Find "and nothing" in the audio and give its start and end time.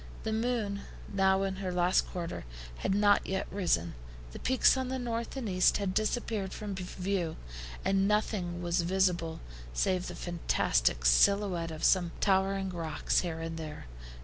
7.85-8.63